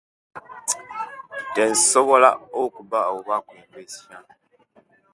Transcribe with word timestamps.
Tensobola 1.55 2.29
okuba 2.63 2.99
oba 3.15 3.35
kwembesia 3.47 4.17